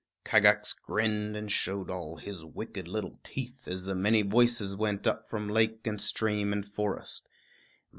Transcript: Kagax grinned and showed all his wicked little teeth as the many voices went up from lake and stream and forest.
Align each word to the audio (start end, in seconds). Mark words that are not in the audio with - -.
Kagax 0.25 0.73
grinned 0.73 1.37
and 1.37 1.51
showed 1.51 1.91
all 1.91 2.15
his 2.17 2.43
wicked 2.43 2.87
little 2.87 3.19
teeth 3.23 3.67
as 3.67 3.83
the 3.83 3.93
many 3.93 4.23
voices 4.23 4.75
went 4.75 5.05
up 5.05 5.29
from 5.29 5.47
lake 5.47 5.85
and 5.85 6.01
stream 6.01 6.51
and 6.51 6.65
forest. 6.67 7.29